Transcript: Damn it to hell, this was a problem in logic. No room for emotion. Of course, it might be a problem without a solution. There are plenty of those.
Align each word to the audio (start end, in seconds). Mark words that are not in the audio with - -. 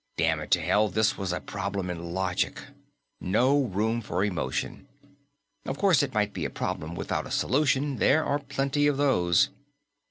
Damn 0.17 0.39
it 0.39 0.49
to 0.49 0.59
hell, 0.61 0.89
this 0.89 1.15
was 1.15 1.31
a 1.31 1.39
problem 1.39 1.87
in 1.87 2.11
logic. 2.11 2.59
No 3.19 3.61
room 3.65 4.01
for 4.01 4.23
emotion. 4.25 4.87
Of 5.67 5.77
course, 5.77 6.01
it 6.01 6.15
might 6.15 6.33
be 6.33 6.43
a 6.43 6.49
problem 6.49 6.95
without 6.95 7.27
a 7.27 7.31
solution. 7.31 7.97
There 7.97 8.25
are 8.25 8.39
plenty 8.39 8.87
of 8.87 8.97
those. 8.97 9.51